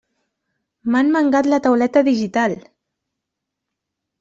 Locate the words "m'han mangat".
0.95-1.51